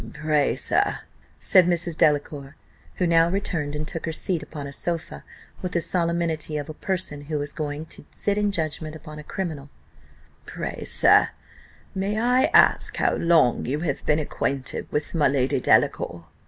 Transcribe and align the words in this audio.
"Pray, 0.15 0.55
sir," 0.55 1.01
said 1.37 1.67
Mrs. 1.67 1.69
Margaret 1.89 1.97
Delacour, 1.99 2.55
who 2.95 3.05
now 3.05 3.29
returned, 3.29 3.75
and 3.75 3.87
took 3.87 4.07
her 4.07 4.11
seat 4.11 4.41
upon 4.41 4.65
a 4.65 4.73
sofa, 4.73 5.23
with 5.61 5.73
the 5.73 5.79
solemnity 5.81 6.57
of 6.57 6.67
a 6.69 6.73
person 6.73 7.25
who 7.25 7.37
was 7.37 7.53
going 7.53 7.85
to 7.85 8.03
sit 8.09 8.35
in 8.35 8.51
judgment 8.51 8.95
upon 8.95 9.19
a 9.19 9.23
criminal, 9.23 9.69
"pray, 10.47 10.83
sir, 10.85 11.29
may 11.93 12.17
I 12.19 12.45
ask 12.45 12.97
how 12.97 13.13
long 13.13 13.67
you 13.67 13.81
have 13.81 14.03
been 14.07 14.17
acquainted 14.17 14.87
with 14.91 15.13
my 15.13 15.27
Lady 15.27 15.59
Delacour?" 15.59 16.25